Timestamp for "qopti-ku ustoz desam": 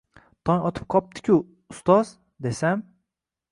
0.93-2.79